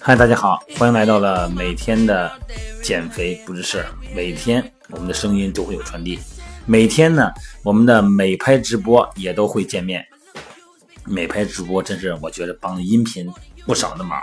[0.00, 2.32] 嗨，大家好，欢迎来到了每天的
[2.82, 3.86] 减肥不是事儿。
[4.12, 6.18] 每天我们的声音都会有传递，
[6.66, 7.30] 每天呢，
[7.62, 10.04] 我们的美拍直播也都会见面。
[11.04, 13.32] 美拍直播真是我觉得帮音频
[13.64, 14.20] 不少的忙，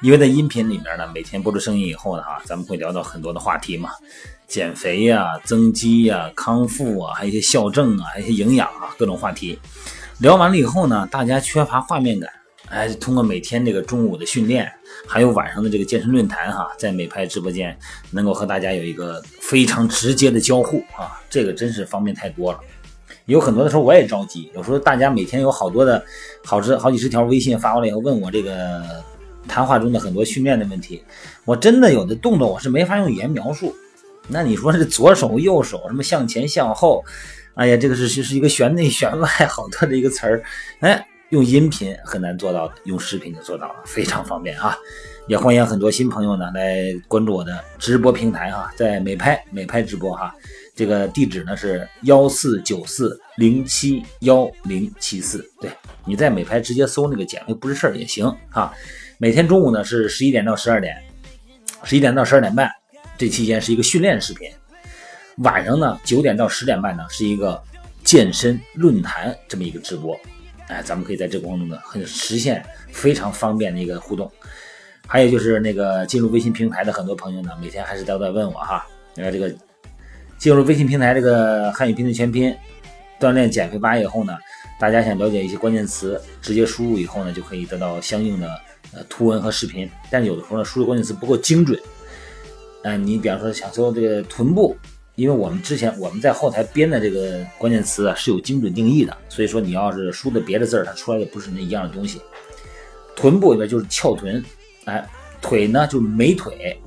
[0.00, 3.90] 因为在音频里面呢，每天播出声音以后呢，哈，咱们会聊到很多的话题嘛，
[4.52, 9.58] 减肥呀、增肌呀、康复啊，还有一些校正啊，还有一些营养啊，各种话题。
[10.18, 12.30] 聊完了以后呢，大家缺乏画面感，
[12.68, 14.70] 哎，通过每天这个中午的训练，
[15.06, 17.74] 还有晚上的这个健身论坛哈，在美拍直播间
[18.10, 22.60] 能够和大家有一个非常直接的交互啊，这个真是方便太多了。
[23.24, 26.04] 有很多的时候我也着急，有时候大家每天有好多的
[26.44, 28.82] 好十好几十条微信发过来以后问我这个
[29.48, 31.02] 谈话中的很多训练的问题，
[31.46, 33.74] 我真的有的动作我是没法用语言描述。
[34.28, 37.04] 那你说这左手右手什么向前向后？
[37.54, 40.42] 哎呀，这个是是是一个旋内旋外好多的一个词儿，
[40.80, 44.74] 哎，用音频很难做到的，用视频就做到了，非常方便啊！
[45.28, 50.34] 也欢迎很多新朋友呢来关注我的直播平台哈，在美拍美拍直播哈，
[50.74, 55.70] 这个地址呢是幺四九四零七幺零七四，对
[56.06, 58.72] 你在美拍直接搜那个减肥不是事儿也行哈。
[59.18, 60.96] 每天中午呢是十一点到十二点，
[61.84, 62.68] 十一点到十二点半，
[63.22, 64.50] 这期间是一个训练视频。
[65.44, 67.62] 晚上呢，九点到十点半呢，是一个
[68.02, 70.18] 健身论坛这么一个直播，
[70.66, 74.28] 哎，咱们可以在这过程中呢，很实现非常方便的一个互动。
[75.06, 78.84] 还有就是那个进入微信平台的很多朋友呢，每天还是都在问我哈，
[79.14, 79.54] 呃，这个
[80.36, 82.52] 进入微信平台这个汉语拼音全拼
[83.20, 84.36] 锻炼减肥吧以后呢，
[84.80, 88.48] 大家想了解一些关键词，直接输入以后呢，就可以得到相应的
[88.92, 89.88] 呃图文和视频。
[90.10, 91.78] 但有的时候呢，输入关键词不够精准，
[92.84, 94.76] 嗯，你比方说想搜这个臀部。
[95.14, 102.18] 因为我们之前我们在后台编的这个关键词啊是有精准定义的，所以说你要是输的别的字儿，它出来的不是那一样的东西。
[103.14, 104.42] 臀部里边就是翘臀，
[104.86, 105.06] 哎，
[105.42, 106.80] 腿呢就是美腿，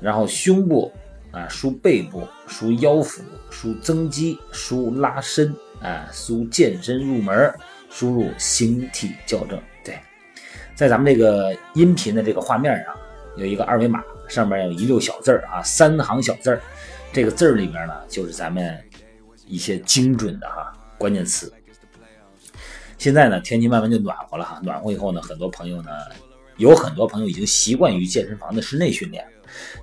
[0.00, 0.92] 然后胸部
[1.32, 5.52] 啊输背部，输腰腹，输增肌，输拉伸，
[5.82, 7.52] 啊输健身入门，
[7.90, 9.60] 输入形体校正。
[9.84, 9.98] 对，
[10.76, 12.94] 在咱们这个音频的这个画面上
[13.36, 14.00] 有一个二维码，
[14.32, 16.60] 上面有一溜小字儿啊，三行小字儿。
[17.12, 18.82] 这个字儿里面呢，就是咱们
[19.46, 21.52] 一些精准的哈关键词。
[22.96, 25.90] 现在呢，天气慢慢就暖和了哈，暖和以后呢，很多朋友呢，
[26.56, 29.22] 有很多朋友已经习惯于健身房的室内训练，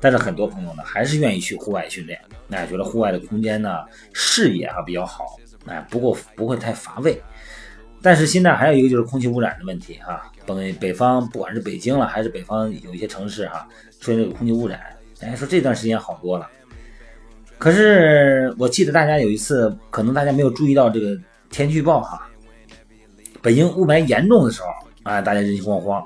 [0.01, 2.19] 但是很多朋友呢，还是愿意去户外训练。
[2.47, 7.21] 那，觉得户外的空间呢，视野啊比较好，哎，不过不会太乏味。
[8.01, 13.67] 但是现在还有一个就是空气污染的问题哈，北北方不管是北京了，还是北方有一些城市哈，
[13.99, 14.79] 出现这个空气污染，
[15.19, 16.47] 哎，说这段时间好多了。
[17.57, 21.17] 可是我记得大家有一次，可能大家没有注意到这个
[21.49, 22.25] 天气预报哈，
[23.41, 24.67] 北京雾霾严重的时候
[25.03, 26.01] 啊，大家人心惶惶。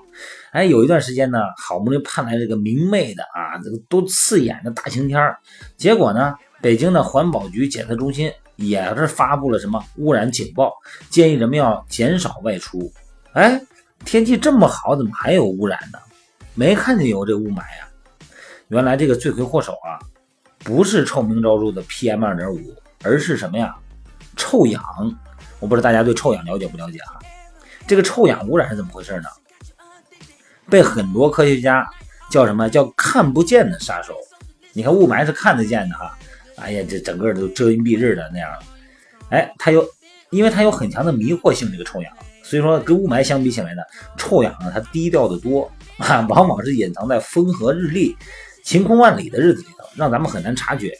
[0.52, 5.38] 哎，有一段时间呢，好不容易盼来这个明媚的啊，这个多刺眼的大晴天儿，
[5.78, 8.32] 结果呢，北京的环保局检测中心
[8.68, 10.74] 也是发布了什么污染警报，
[11.10, 12.92] 建议人们要减少外出。
[13.34, 13.62] 哎，
[14.06, 16.00] 天气这么好，怎么还有污染呢？
[16.54, 17.90] 没看见有这雾霾啊？
[18.68, 20.00] 原来这个罪魁祸首啊！
[20.60, 23.76] 不是臭名昭著的 PM 二点五，而是什么呀？
[24.36, 24.84] 臭氧。
[25.60, 27.20] 我不知道大家对臭氧了解不了解哈？
[27.88, 29.30] 这个臭氧污染是怎么回事呢？
[30.70, 31.86] 被很多科学家
[32.30, 34.16] 叫什么叫看不见的杀手？
[34.72, 36.18] 你看雾霾是看得见的哈，
[36.64, 38.50] 哎呀，这整个都遮阴蔽日的那样。
[39.30, 39.86] 哎，它有，
[40.30, 43.82] 因为它有很强的迷惑性，这个臭氧，所以说跟雾霾相比起来呢，
[44.18, 48.16] 臭氧呢它低调的多啊，往往是隐藏在风和日丽、
[48.64, 49.84] 晴空万里的日子里头。
[49.96, 50.92] 让咱们很难察觉，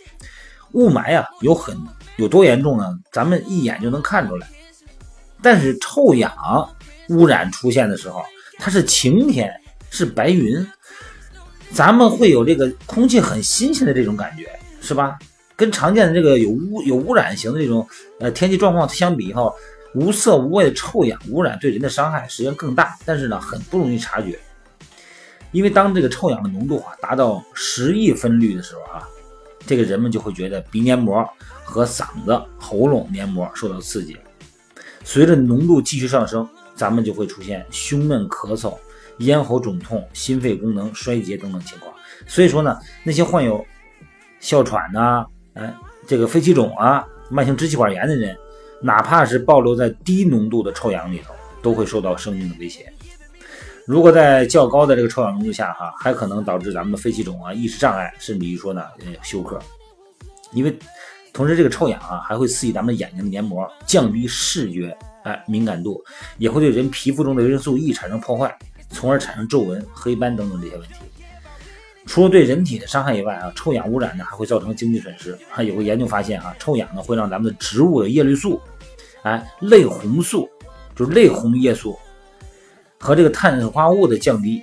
[0.74, 1.76] 雾霾啊有很
[2.18, 3.00] 有多严重呢？
[3.12, 4.48] 咱们一眼就能看出来。
[5.42, 6.32] 但是臭氧
[7.10, 8.22] 污染出现的时候，
[8.60, 9.52] 它是晴天，
[9.90, 10.66] 是白云，
[11.72, 14.48] 咱们会有这个空气很新鲜的这种感觉，
[14.80, 15.18] 是吧？
[15.56, 17.88] 跟常见的这个有污有污染型的这种
[18.20, 19.54] 呃天气状况相比以后，
[19.96, 24.40] 无色无味的臭氧污染对人的伤害实际上更大，但是呢很不容易察觉。
[25.52, 29.08] 因为当这个臭氧的浓度啊达到十亿分率的时候啊，
[29.68, 31.24] 这个人们就会觉得鼻黏膜
[31.64, 34.18] 和嗓子、喉咙黏膜受到刺激。
[35.04, 38.76] 随着浓度继续上升，咱们就会出现胸闷、咳嗽、
[39.20, 41.94] 咽喉肿痛、心肺功能衰竭等等情况。
[42.26, 43.64] 所以说呢，那些患有
[44.40, 45.24] 哮喘呐、
[45.54, 45.74] 哎
[46.08, 48.36] 这个肺气肿啊、慢性支气管炎的人，
[48.82, 52.92] 哪怕是暴露在低浓度的臭氧里头，都会受到生命的威胁。
[53.86, 59.60] 如果在较高的这个臭氧浓度下，哈，还可能导致咱们的肺气肿啊、意识障碍，甚至于说呢，呃，休克。
[60.52, 60.78] 因为
[61.32, 66.04] 同时这个臭氧啊，还会刺激咱们眼睛的黏膜，降低视觉哎，敏感度，
[66.38, 68.58] 也会对人皮肤中的维生素 E 产生破坏，
[68.90, 70.96] 从而产生皱纹、黑斑等等这些问题。
[72.06, 75.38] 除了对人体的伤害以外啊，臭氧污染呢还会造成经济损失。
[75.50, 78.62] 还有个研究发现啊，臭氧呢会让咱们的植物的叶绿素，
[79.24, 80.50] 哎，类红素，
[80.96, 81.98] 就是类红叶素
[83.00, 84.62] 和这个碳水化物的降低，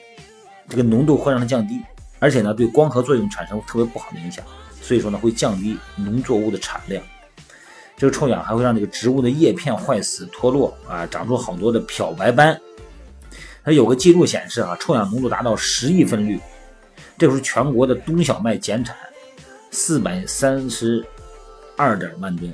[0.68, 1.80] 这个浓度会让它降低，
[2.18, 4.44] 而且呢对光合作用产生特别不好的影响。
[4.82, 7.02] 所以说呢会降低农作物的产量。
[7.96, 12.58] 这个臭氧还会让这个植物的叶片坏死脱落啊，长出好多的漂白斑。
[13.62, 16.38] 它有个记录显示啊，臭氧浓度达到十亿分率。
[17.20, 18.96] 这时候全国的冬小麦减产
[19.70, 21.04] 四百三十
[21.76, 22.50] 二点万吨，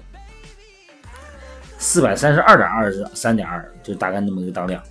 [1.78, 4.82] 四百三十二点二三点二，就大概那么一个当量，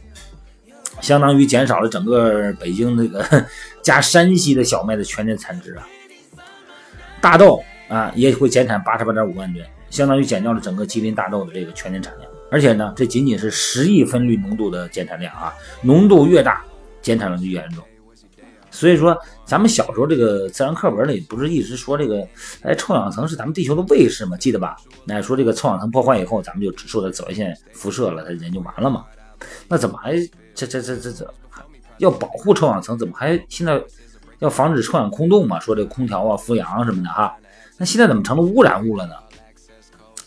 [1.02, 3.46] 相当于减少了整个北京这个
[3.84, 5.86] 加山西的小麦的全年产值啊。
[7.20, 12.32] 大豆啊也会减产八十八点五万吨，相当于减掉了整个吉林大豆的这个全年产量。
[12.50, 16.64] 而且呢，这仅仅是十亿分率浓度的减产量啊，浓度越大，
[17.02, 17.84] 减产量就越严重。
[18.76, 22.28] 所以说，咱们小时候这个自然课本里不是一直说这个，
[22.62, 24.76] 哎，臭氧层是咱们地球的卫士嘛，记得吧？
[25.06, 29.06] 那说这个臭氧层破坏以后，咱们就只受到紫外线辐射了，它人就完了嘛。
[29.70, 30.18] 那怎么还
[30.54, 31.34] 这这这这这
[32.00, 33.00] 要保护臭氧层？
[33.00, 33.82] 怎么还现在
[34.40, 35.58] 要防止臭氧空洞嘛？
[35.58, 37.34] 说这空调啊、扶阳什么的哈。
[37.78, 39.14] 那现在怎么成了污染物了呢？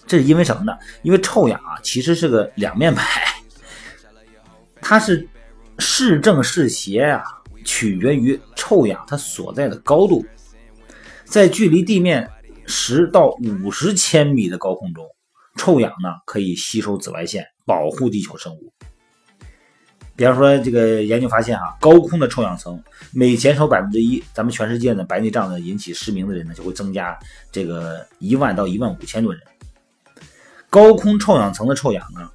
[0.07, 0.73] 这是因为什么呢？
[1.03, 3.23] 因为臭氧啊，其实是个两面派，
[4.81, 5.29] 它是
[5.79, 7.23] 是正是邪呀。
[7.65, 10.25] 取决于臭氧它所在的高度，
[11.25, 12.29] 在距离地面
[12.67, 13.31] 十到
[13.63, 15.05] 五十千米的高空中，
[15.57, 18.73] 臭氧呢可以吸收紫外线，保护地球生物。
[20.17, 22.83] 比方说，这个研究发现哈，高空的臭氧层
[23.13, 27.17] 每减少百分之一，咱们全世界呢白内障呢引起失明的人呢就会增加
[27.53, 29.41] 这个一万到一万五千多人。
[30.69, 32.29] 高空臭氧层的臭氧呢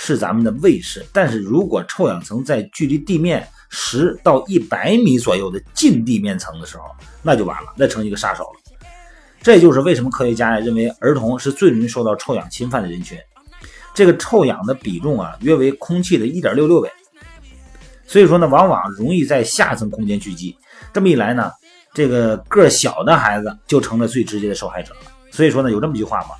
[0.00, 6.84] 是咱们的卫士，但是如果臭氧层在距离地面十到一百米左右的近地面层的时候，
[7.20, 8.76] 那就完了，那成一个杀手了。
[9.42, 13.18] 这就是为什么科学家认为儿童是最容易受到臭氧侵犯的人群。
[13.92, 16.88] 这个臭氧的比重啊，约为空气的一点六六倍。
[18.06, 20.56] 所以说呢，往往容易在下层空间聚集。
[20.92, 21.50] 这么一来呢，
[21.92, 25.00] 这个个小的孩子就成了最直接的受害者了。
[25.32, 26.30] 所以说呢，有这么一句话嘛，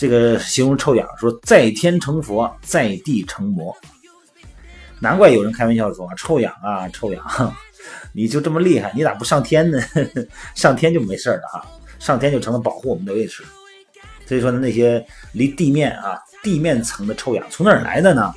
[0.00, 3.76] 这个形容臭氧说：“在天成佛，在地成魔。”
[4.98, 7.54] 难怪有人开玩笑说：“臭氧啊，臭氧，
[8.14, 9.78] 你就这么厉害，你咋不上天呢？
[10.56, 11.62] 上天就没事了哈，
[11.98, 13.44] 上天就成了保护我们的卫士。
[14.24, 18.32] 所以说呢，那些离地面啊地面层的臭氧从哪儿来的呢？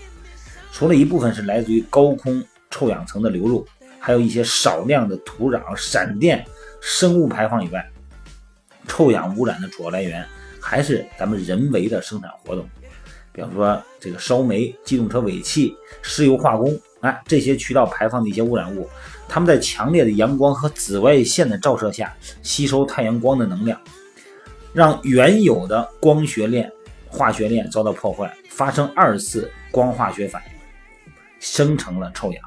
[0.73, 3.65] 除了一部分是来自于高空臭氧层的流入，
[3.99, 6.45] 还有一些少量的土壤、闪电、
[6.81, 7.89] 生物排放以外，
[8.85, 10.27] 臭氧污染的主要来源
[10.63, 12.67] 还是咱们人为的生产活动。”
[13.33, 18.87] 比方说，这个烧煤、机动车尾气、石油化工，哎，这些渠道排放的一些污染物，
[19.27, 23.79] 它们在强烈的阳光和紫外线的照射下，吸收太阳光的能量，
[24.71, 26.71] 让原有的光学链、
[27.07, 32.43] 化学链遭到破坏，发生二次光化学反应，生成了臭氧。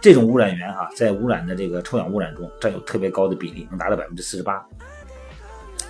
[0.00, 4.64] 这种污染源哈，在污染的这个臭氧污染中占有特别高的比例，能达到百分之四十八。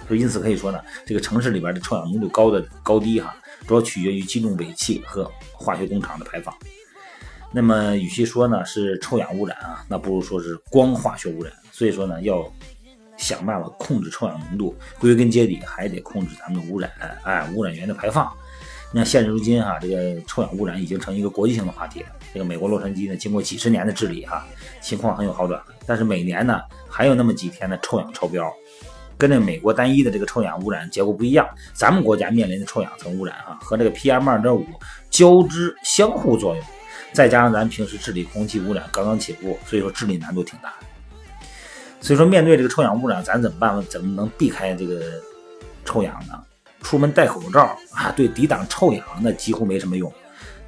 [0.08, 3.36] 就因此可以说呢，这个城市里边的臭氧浓度高的高低哈。
[3.66, 6.54] 主要取决于机动尾气和化学工厂的排放。
[7.52, 11.52] 那么，与其说呢是臭氧污染啊，那不如说是光化学污染。
[11.70, 12.50] 所以说呢，要
[13.18, 16.90] 想办法控制臭氧浓度，归根结底还得控制咱们的污染，
[17.24, 18.32] 哎，污染源的排放。
[18.94, 22.06] 那现如今哈，这个臭氧污染已经成一个国际性的话题了。
[22.32, 24.46] 这个美国洛杉矶呢，经过几十年的治理哈，
[24.80, 25.60] 情况很有好转。
[25.84, 28.50] 但是每年呢，还有那么几天的臭氧超标。
[29.18, 34.64] 跟这美国单一的这个臭氧污染结构不一样，咱们国家面临的臭氧层污染啊，和这个 PM 二点五
[35.10, 36.64] 交织相互作用，
[37.12, 40.72] 再加上咱平时治理空气污染刚刚起步，所以说治理难度挺大。
[42.00, 43.82] 所以说面对这个臭氧污染，咱怎么办？
[43.86, 45.02] 怎么能避开这个
[45.84, 46.40] 臭氧呢？
[46.80, 50.12] 出门戴口罩啊，对抵挡臭氧那几乎没什么用。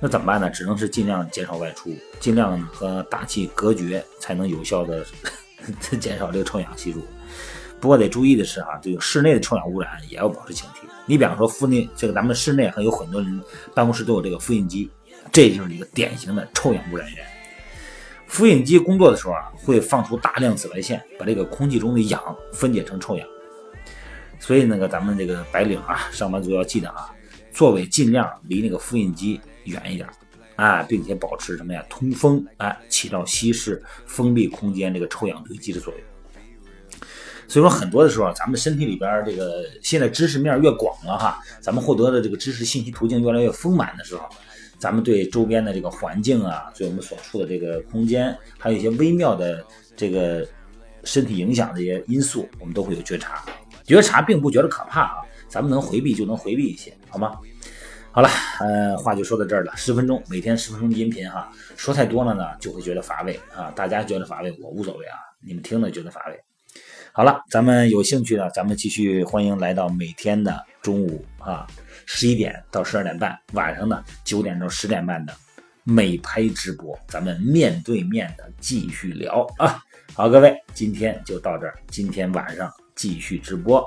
[0.00, 0.50] 那怎么办呢？
[0.50, 5.06] 只能是尽量减少外出，尽量和大气隔绝，才能有效的
[6.00, 7.04] 减少这个臭氧吸入。
[7.80, 10.86] 不过得注意的是啊，这个室内的臭氧污染也要保持警惕。
[11.06, 13.40] 你比方说，附近这个咱们室内还有很多人
[13.74, 14.90] 办公室都有这个复印机，
[15.32, 17.24] 这就是一个典型的臭氧污染源。
[18.26, 22.22] 复印机工作的时候啊，会放出大量紫外线，把这个空气中的氧
[22.52, 23.26] 分解成臭氧。
[24.38, 27.10] 所以那个咱们这个白领啊，上班族要记得啊，
[27.52, 30.08] 座位尽量离那个复印机远一点
[30.54, 36.02] 啊，并且保持什么呀，通风，哎，起到稀释、封闭空间这个臭氧堆积的作用。
[37.50, 44.24] 所以说，很多的时候，咱们身体里边这个现在知识面越广了哈，咱们获得的这个知识信息途径越来越丰满的时候，
[44.78, 49.64] 咱们对周边的这个环境啊，对我们所处的这个空间，还有一些微妙的
[49.96, 50.46] 这个
[51.02, 53.44] 身体影响的一些因素，我们都会有觉察。
[53.84, 55.14] 觉察并不觉得可怕啊，
[55.48, 57.32] 咱们能回避就能回避一些，好吗？
[58.12, 58.28] 好了，
[58.60, 59.72] 呃，话就说到这儿了。
[59.76, 63.72] 十分钟，每天十分钟音频哈，说太多了呢，就会觉得乏味啊。
[63.72, 65.18] 大家觉得乏味，我无所谓啊。
[65.44, 66.38] 你们听了觉得乏味。
[67.12, 71.66] 好了，咱们有兴趣的，咱们继续欢迎来到每天的中午啊，
[72.06, 75.34] 十一点到十二点半，晚上呢九点到十点半的
[75.82, 79.82] 美拍直播，咱们面对面的继续聊啊。
[80.14, 83.84] 好，各位，今天就到这儿，今天晚上继续直播。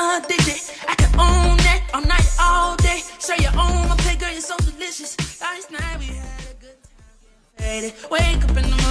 [0.00, 0.60] addicted.
[0.88, 2.79] I can own that all night, all day.
[3.20, 5.14] Say your own my play, girl, you're so delicious.
[5.42, 6.78] Last night we had a good
[7.58, 8.10] time.
[8.10, 8.90] Wake up in the morning.